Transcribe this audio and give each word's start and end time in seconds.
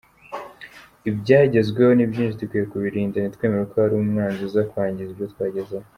Ibyagezweho 1.09 1.91
ni 1.95 2.05
byinshi, 2.11 2.39
dukwiye 2.41 2.65
kubirinda, 2.71 3.15
ntitwemere 3.19 3.63
ko 3.71 3.75
hagira 3.81 3.95
umwanzi 4.05 4.41
uza 4.47 4.61
kwnagiza 4.69 5.11
ibyo 5.13 5.25
twagezeho. 5.33 5.87